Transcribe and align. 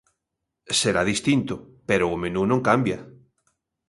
Será 0.79 1.01
distinto, 1.11 1.53
pero 1.89 2.05
o 2.13 2.19
menú 2.23 2.41
non 2.47 2.59
cambia. 2.69 2.99